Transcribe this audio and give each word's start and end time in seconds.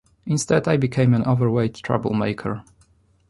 Instead, 0.25 0.67
I 0.67 0.77
became 0.77 1.13
an 1.13 1.21
overweight 1.25 1.75
troublemaker. 1.75 2.63